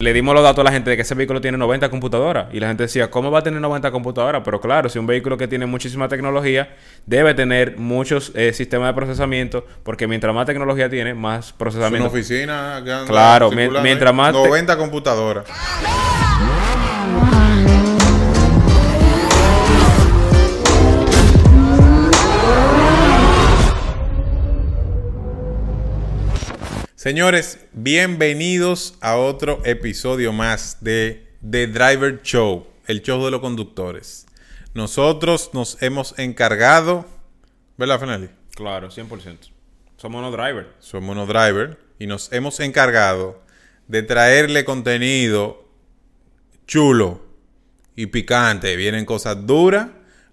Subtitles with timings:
[0.00, 2.46] Le dimos los datos a la gente de que ese vehículo tiene 90 computadoras.
[2.54, 4.42] Y la gente decía, ¿cómo va a tener 90 computadoras?
[4.44, 8.94] Pero claro, si un vehículo que tiene muchísima tecnología, debe tener muchos eh, sistemas de
[8.94, 12.10] procesamiento, porque mientras más tecnología tiene, más procesamiento.
[12.10, 15.46] Una oficina que anda Claro, mientras más te- 90 computadoras.
[26.98, 34.26] Señores, bienvenidos a otro episodio más de The Driver Show, el show de los conductores.
[34.74, 37.06] Nosotros nos hemos encargado,
[37.76, 38.30] ¿verdad, Fenelli?
[38.56, 39.38] Claro, 100%.
[39.96, 40.66] Somos unos drivers.
[40.80, 43.44] Somos unos drivers y nos hemos encargado
[43.86, 45.68] de traerle contenido
[46.66, 47.24] chulo
[47.94, 48.74] y picante.
[48.74, 49.86] Vienen cosas duras,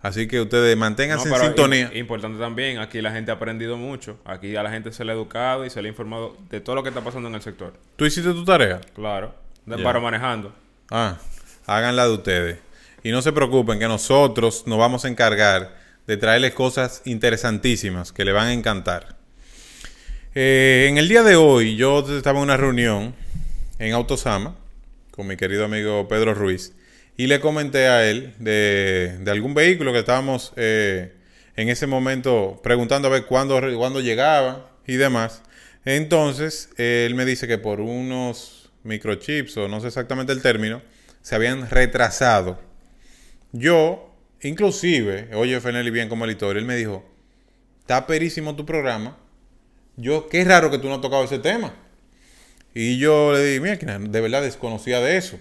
[0.07, 1.91] así que ustedes manténganse No, en sintonía.
[1.91, 4.17] im- Importante también, aquí la gente ha aprendido mucho.
[4.25, 6.75] Aquí a la gente se le ha educado y se le ha informado de todo
[6.75, 7.73] lo que está pasando en el sector.
[7.95, 8.81] ¿Tú hiciste tu tarea?
[8.95, 9.33] Claro.
[9.65, 9.83] De Ya.
[9.83, 10.53] paro manejando.
[10.91, 11.17] Ah,
[11.65, 12.59] háganla de ustedes.
[13.03, 15.75] Y no se preocupen que nosotros nos vamos a encargar
[16.07, 19.15] de traerles cosas interesantísimas que le van a encantar.
[20.35, 23.15] Eh, en el día de hoy yo estaba en una reunión
[23.79, 24.55] en Autosama
[25.11, 26.73] con mi querido amigo Pedro Ruiz
[27.17, 31.13] y le comenté a él de, algún vehículo que estábamos eh,
[31.55, 35.41] en ese momento preguntando a ver cuándo, cuándo llegaba y demás.
[35.85, 40.81] Entonces él me dice que por unos microchips o no sé exactamente el término
[41.21, 42.59] se habían retrasado.
[43.51, 47.05] Yo, inclusive, oye Fenelli bien como editor, él me dijo,
[47.79, 49.17] está perísimo tu programa.
[49.95, 51.73] Yo, qué raro que tú no has tocado ese tema.
[52.73, 55.39] Y yo le dije, mira, de verdad desconocía de eso.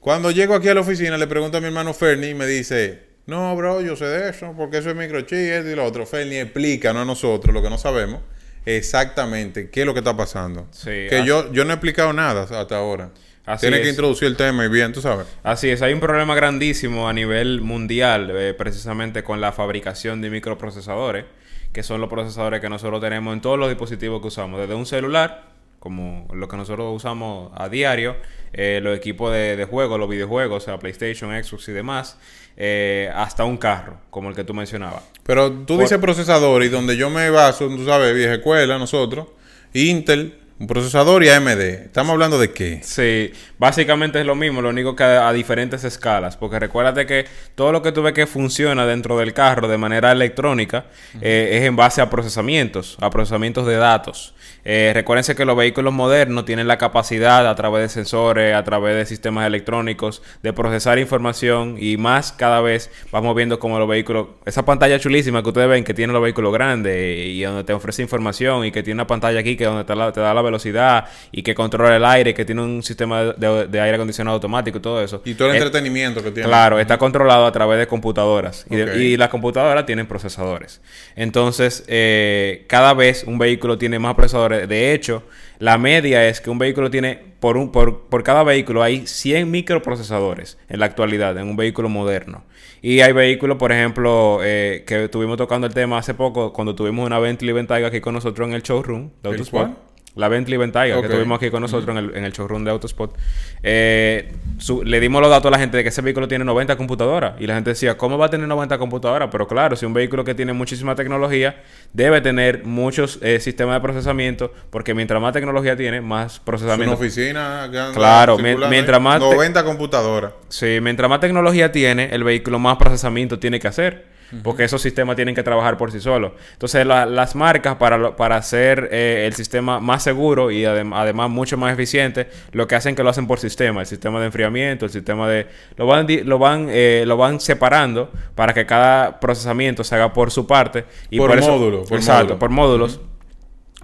[0.00, 3.02] Cuando llego aquí a la oficina, le pregunto a mi hermano Fernie y me dice,
[3.26, 6.06] no, bro, yo sé de eso, porque eso es microchip, y lo otro.
[6.06, 8.22] Fernie explica, no a nosotros, lo que no sabemos,
[8.64, 10.68] exactamente qué es lo que está pasando.
[10.70, 13.10] Sí, que yo, yo no he explicado nada hasta ahora.
[13.44, 15.26] Así Tiene que introducir el tema y bien, tú sabes.
[15.42, 20.30] Así es, hay un problema grandísimo a nivel mundial, eh, precisamente con la fabricación de
[20.30, 21.24] microprocesadores,
[21.72, 24.86] que son los procesadores que nosotros tenemos en todos los dispositivos que usamos, desde un
[24.86, 28.16] celular, como lo que nosotros usamos a diario,
[28.52, 32.18] eh, los equipos de, de juego, los videojuegos, o sea, PlayStation, Xbox y demás,
[32.56, 35.02] eh, hasta un carro, como el que tú mencionabas.
[35.24, 39.28] Pero tú Por- dices procesador y donde yo me baso, tú sabes, vieja escuela, nosotros,
[39.74, 41.60] Intel, un procesador y AMD.
[41.60, 42.80] ¿Estamos hablando de qué?
[42.82, 47.26] Sí, básicamente es lo mismo, lo único que a, a diferentes escalas, porque recuérdate que
[47.54, 50.86] todo lo que tú ves que funciona dentro del carro de manera electrónica
[51.20, 54.34] eh, es en base a procesamientos, a procesamientos de datos.
[54.64, 58.96] Eh, recuérdense que los vehículos modernos tienen la capacidad a través de sensores, a través
[58.96, 64.26] de sistemas electrónicos, de procesar información y más cada vez vamos viendo como los vehículos,
[64.44, 66.96] esa pantalla chulísima que ustedes ven que tienen los vehículos grandes
[67.28, 70.12] y donde te ofrece información y que tiene una pantalla aquí que donde te, la-
[70.12, 73.94] te da la velocidad y que controla el aire, que tiene un sistema de, aire
[73.94, 75.22] acondicionado automático y todo eso.
[75.24, 76.48] Y todo el Eh, entretenimiento que tiene.
[76.48, 78.66] Claro, está controlado a través de computadoras.
[78.70, 78.96] Y, de- Ok.
[78.96, 80.80] y las computadoras tienen procesadores.
[81.16, 84.68] Entonces, eh, cada vez un vehículo tiene más procesadores.
[84.68, 85.24] De hecho,
[85.58, 89.50] la media es que un vehículo tiene, por, un, por, por cada vehículo hay 100
[89.50, 92.44] microprocesadores en la actualidad, en un vehículo moderno.
[92.80, 97.04] Y hay vehículos, por ejemplo, eh, que estuvimos tocando el tema hace poco, cuando tuvimos
[97.06, 99.72] una Bentley Bentayga aquí con nosotros en el showroom de ¿El Autosport.
[100.18, 101.06] La Bentley Bentayga Ok.
[101.06, 103.16] que tuvimos aquí con nosotros en, el, en el showroom de Autospot.
[103.62, 106.76] Eh, su- le dimos los datos a la gente de que ese vehículo tiene 90
[106.76, 107.34] computadoras.
[107.40, 109.28] Y la gente decía, ¿cómo va a tener 90 computadoras?
[109.30, 111.62] Pero claro, si un vehículo que tiene muchísima tecnología,
[111.92, 116.44] debe tener muchos eh, sistemas de procesamiento, porque mientras más tecnología tiene, más Es una
[116.44, 116.94] procesamiento.
[116.96, 120.32] oficina Claro, mientras más te- 90 computadoras.
[120.48, 124.17] Sí, mientras más tecnología tiene, el vehículo más procesamiento tiene que hacer.
[124.42, 126.32] Porque esos sistemas tienen que trabajar por sí solos.
[126.52, 130.92] Entonces, la- las marcas, para, lo- para hacer eh, el sistema más seguro y adem-
[130.94, 133.80] además mucho más eficiente, lo que hacen que lo hacen por sistema.
[133.80, 135.46] El sistema de enfriamiento, el sistema de...
[135.76, 140.30] Lo van, lo van, eh, lo van separando para que cada procesamiento se haga por
[140.30, 140.84] su parte.
[141.08, 142.38] Y Por eso- módulo, por exacto, módulo.
[142.38, 143.00] por módulos.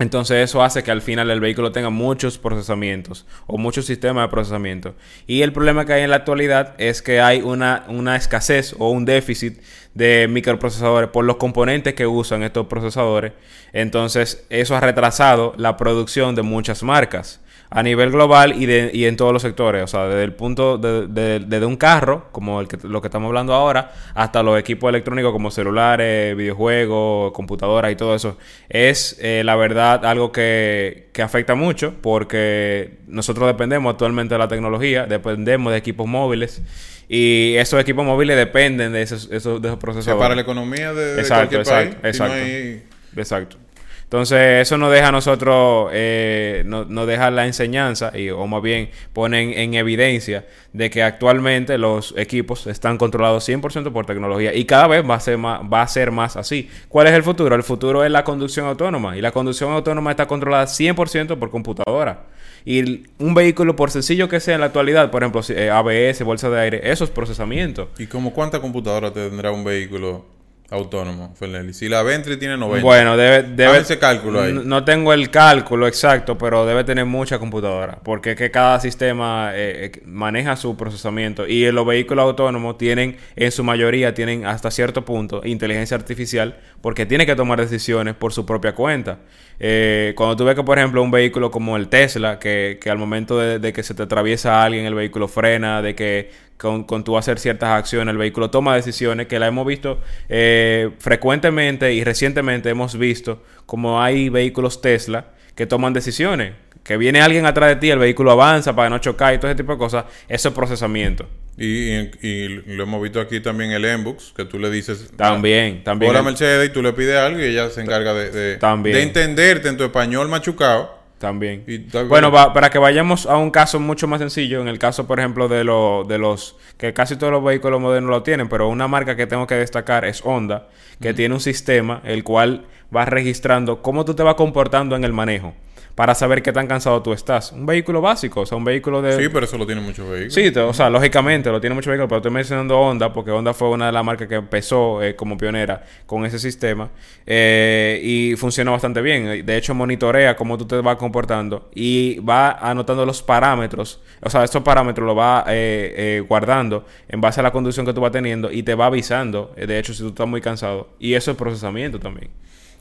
[0.01, 4.29] Entonces eso hace que al final el vehículo tenga muchos procesamientos o muchos sistemas de
[4.29, 4.97] procesamiento.
[5.29, 8.91] Y el problema que hay en la actualidad es que hay una, una escasez o
[8.91, 9.61] un déficit
[9.95, 13.33] de microprocesadores por los componentes que usan estos procesadores.
[13.73, 17.41] Entonces eso ha retrasado la producción de muchas marcas
[17.77, 19.83] a nivel global y, de, y en todos los sectores.
[19.83, 23.09] O sea, desde el punto de, de- desde un carro, como el que, lo que
[23.09, 28.39] estamos hablando ahora, hasta los equipos electrónicos como celulares, videojuegos, computadoras y todo eso.
[28.69, 34.49] Es, eh, la verdad, algo que, que afecta mucho porque nosotros dependemos actualmente de la
[34.49, 36.63] tecnología, dependemos de equipos móviles
[37.09, 40.23] y esos equipos móviles dependen de esos, esos, de esos O sea, procesadores.
[40.23, 42.15] para la economía de, de Exacto, cualquier exacto, país.
[42.17, 42.45] si no exacto.
[42.45, 42.83] hay-
[43.17, 43.57] Exacto.
[44.05, 48.63] Entonces, eso nos deja a nosotros, eh, no- nos deja la enseñanza, y, o más
[48.63, 54.65] bien ponen en evidencia de que actualmente los equipos están controlados 100% por tecnología y
[54.67, 56.71] cada vez va a, ser más, va a ser más así.
[56.89, 57.55] ¿Cuál es el futuro?
[57.57, 62.25] El futuro es la conducción autónoma y la conducción autónoma está controlada 100% por computadora.
[62.67, 66.49] Y un vehículo, por sencillo que sea en la actualidad, por ejemplo, eh, ABS, bolsa
[66.51, 67.91] de aire, eso es procesamiento.
[67.99, 70.25] ¿Y como cuánta computadora tendrá un vehículo
[70.71, 71.73] autónomo, Fernelli?
[71.73, 72.85] Si la Ventry tiene 90.
[72.85, 73.43] Bueno, debe...
[73.43, 74.53] debe ese cálculo ahí.
[74.53, 77.99] No tengo el cálculo exacto, pero debe tener mucha computadora.
[78.03, 81.47] Porque es que cada sistema eh, eh, maneja su procesamiento.
[81.47, 86.57] Y los vehículos autónomos tienen, en su mayoría, tienen hasta cierto punto inteligencia artificial.
[86.81, 89.19] Porque tiene que tomar decisiones por su propia cuenta.
[89.61, 92.99] Eh, cuando tú ves que, por ejemplo, un vehículo como el Tesla, que, que al
[92.99, 97.05] momento de, de que se te atraviesa alguien, el vehículo frena, de que con, con
[97.05, 102.05] tú hacer ciertas acciones, el vehículo toma decisiones que la hemos visto eh, frecuentemente y
[102.05, 106.53] recientemente hemos visto como hay vehículos Tesla que toman decisiones.
[106.83, 109.57] Que viene alguien atrás de ti, el vehículo avanza para no chocar y todo ese
[109.57, 110.05] tipo de cosas.
[110.29, 111.27] Eso es procesamiento.
[111.57, 115.11] Y, y- y lo hemos visto aquí también el Enbux, que tú le dices...
[115.17, 116.11] También, también.
[116.11, 118.97] Hola Mercedes y tú le pides algo y ella se encarga de, de, También.
[118.97, 121.04] de entenderte en tu español machucado.
[121.25, 121.65] También.
[121.67, 125.07] Y Bueno, va- para que vayamos a un caso mucho más sencillo, en el caso,
[125.07, 128.69] por ejemplo, de, lo- de los que casi todos los vehículos modernos lo tienen, pero
[128.69, 130.69] una marca que tengo que destacar es Honda,
[131.01, 135.13] que tiene un sistema el cual va registrando cómo tú te vas comportando en el
[135.15, 135.55] manejo
[135.95, 137.53] para saber qué tan cansado tú estás.
[137.53, 139.17] Un vehículo básico, o sea, un vehículo de...
[139.17, 140.35] Sí, pero eso lo tienen muchos vehículos.
[140.35, 143.55] Sí, te- o sea, lógicamente lo tiene mucho vehículo, pero estoy mencionando Honda porque Honda
[143.55, 146.91] fue una de las marcas que empezó eh, como pionera con ese sistema
[147.27, 149.47] eh, y funciona bastante bien.
[149.47, 154.01] De hecho, monitorea cómo tú te vas comportando y va anotando los parámetros.
[154.21, 157.93] O sea, estos parámetros los va eh, eh, guardando en base a la conducción que
[157.93, 160.89] tú vas teniendo y te va avisando, de hecho, si tú estás muy cansado.
[160.99, 162.31] Y eso es procesamiento también.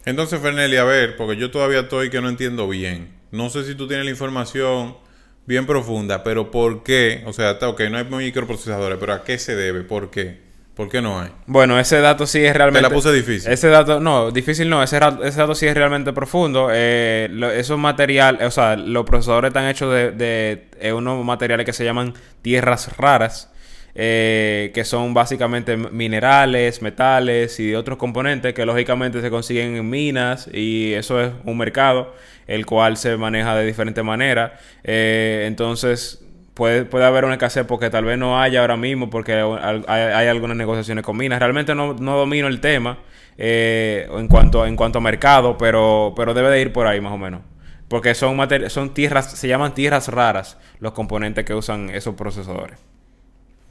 [0.06, 3.10] Entonces, Fernelli, a ver, porque yo todavía estoy que no entiendo bien.
[3.32, 4.98] No sé si tú tienes la información
[5.46, 7.24] bien profunda, pero ¿por qué?
[7.26, 9.82] O sea, está ok, no hay microprocesadores, pero ¿a qué se debe?
[9.82, 10.42] ¿Por qué?
[10.76, 11.30] ¿Por qué no hay?
[11.46, 12.80] Bueno, ese dato sí es realmente...
[12.88, 13.52] Te la puse difícil.
[13.52, 16.70] Ese dato, no, difícil no, ese, ese dato sí es realmente profundo.
[16.72, 21.66] Eh, lo- esos materiales, o sea, los procesadores están hechos de, de eh, unos materiales
[21.68, 23.52] que se llaman tierras raras,
[23.96, 30.50] eh, que son básicamente minerales, metales y otros componentes que lógicamente se consiguen en minas
[30.52, 32.14] y eso es un mercado
[32.48, 34.60] el cual se maneja de diferente manera.
[34.84, 36.20] Eh, entonces,
[36.54, 40.56] Puede, puede haber una escasez porque tal vez no haya ahora mismo porque hay, algunas
[40.56, 41.40] negociaciones con minas.
[41.40, 43.00] Realmente no, no domino el tema
[43.40, 47.12] eh, en, cuanto, en cuanto a mercado, pero, pero debe de ir por ahí más
[47.12, 47.42] o menos.
[47.88, 48.38] Porque son,
[48.70, 52.78] son tierras, se llaman tierras raras los componentes que usan esos procesadores.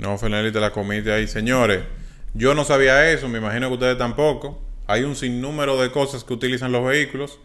[0.02, 1.26] No, Fernelli, te la comiste ahí.
[1.28, 1.81] Señores,
[2.34, 4.60] yo no sabía eso, me imagino que ustedes tampoco.
[4.87, 7.38] Hay un sinnúmero de cosas que utilizan los vehículos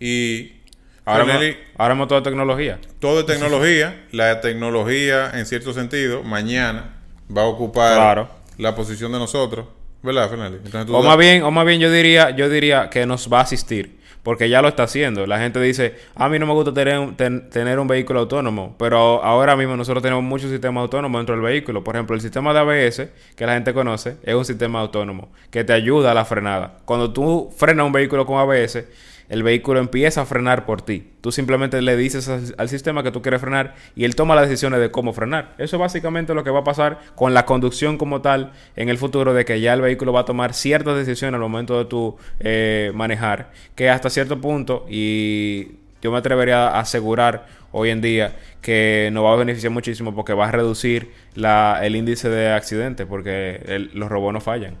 [0.00, 0.60] y...
[1.06, 2.78] Ahora, Fernelli, ahora hemos toda tecnología.
[2.98, 4.06] todo es tecnología.
[4.10, 6.94] La tecnología, en cierto sentido, mañana
[7.36, 8.30] va a ocupar Claro.
[8.56, 9.66] la posición de nosotros.
[10.04, 10.30] ¿Verdad?
[10.32, 13.38] Entonces, tú O más bien, o más bien yo diría, yo diría que nos va
[13.38, 14.02] a asistir.
[14.22, 15.26] Porque ya lo está haciendo.
[15.26, 18.74] La gente dice, a mí no me gusta tener ten- tener un vehículo autónomo.
[18.78, 21.84] Pero ahora mismo nosotros tenemos muchos sistemas autónomos dentro del vehículo.
[21.84, 25.62] Por ejemplo, el sistema de ABS, que la gente conoce, es un sistema autónomo que
[25.62, 26.78] te ayuda a la frenada.
[26.86, 28.86] Cuando tú frenas un vehículo con ABS,
[29.28, 31.10] el vehículo empieza a frenar por ti.
[31.20, 34.80] Tú simplemente le dices al, sistema que tú quieres frenar y él toma las decisiones
[34.80, 35.54] de cómo frenar.
[35.58, 38.98] Eso es básicamente lo que va a pasar con la conducción como tal en el
[38.98, 42.16] futuro, de que ya el vehículo va a tomar ciertas decisiones al momento de tu
[42.40, 45.72] eh, manejar, que hasta cierto punto, y
[46.02, 50.32] yo me atrevería a asegurar hoy en día que nos va a beneficiar muchísimo porque
[50.32, 54.76] va a reducir el índice de accidentes, porque los robots no fallan.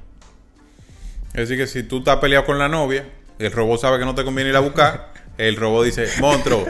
[1.28, 3.04] Es decir, que si tú estás peleado con la novia,
[3.38, 6.64] el robot sabe que no te conviene ir a buscar, el robot dice, monstruo,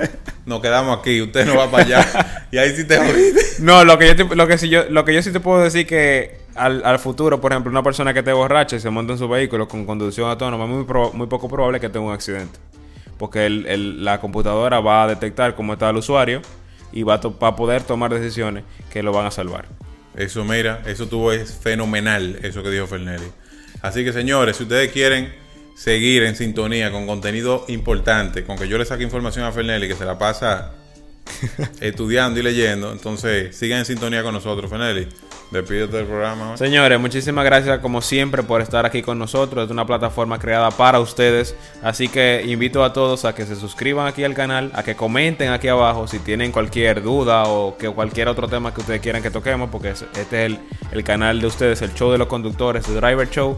[0.47, 2.47] nos quedamos aquí, usted no va para allá.
[2.50, 3.40] y ahí sí te jodiste.
[3.62, 5.62] No, lo que yo te- lo que sí yo lo que yo sí te puedo
[5.62, 9.12] decir que al, al futuro, por ejemplo, una persona que esté borracha y se monta
[9.12, 12.12] en su vehículo con conducción autónoma, es muy, pro- muy poco probable que tenga un
[12.14, 12.59] accidente.
[13.18, 16.40] Porque el- el- la computadora va a detectar cómo está el usuario
[16.92, 19.66] y va a, to- va a poder tomar decisiones que lo van a salvar.
[20.16, 23.26] Eso, mira, eso tuvo es fenomenal, eso que dijo Fernelli.
[23.83, 25.35] Así que, señores, si ustedes quieren
[25.74, 29.94] seguir en sintonía con contenido importante, con que yo le saque información a Fernelli, que
[29.96, 30.72] se la pasa
[31.80, 35.08] estudiando y leyendo, entonces sigan en sintonía con nosotros, Fernelli.
[35.50, 36.46] Despídete del programa.
[36.52, 36.56] ¿no?
[36.56, 39.66] Señores, muchísimas gracias como siempre por estar aquí con nosotros.
[39.66, 41.54] Es una plataforma creada para ustedes.
[41.82, 45.50] Así que invito a todos a que se suscriban aquí al canal, a que comenten
[45.52, 49.30] aquí abajo si tienen cualquier duda o que cualquier otro tema que ustedes quieran que
[49.30, 50.58] toquemos, porque es- este es el,
[50.90, 53.56] el canal de ustedes, el show de los conductores, el Driver Show.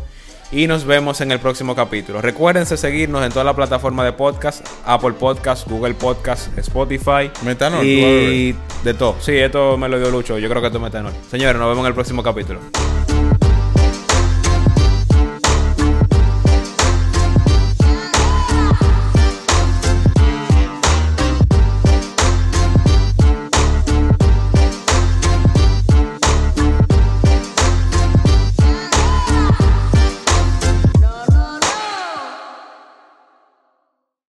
[0.53, 2.21] Y nos vemos en el próximo capítulo.
[2.21, 8.55] Recuérdense seguirnos en toda la plataforma de podcast, Apple Podcast, Google Podcast, Spotify Metanol, y
[8.85, 9.17] de todo.
[9.21, 10.39] Sí, esto me lo dio Lucho.
[10.39, 11.13] Yo creo que esto es metanol.
[11.31, 12.61] Señores, nos vemos en el próximo capítulo.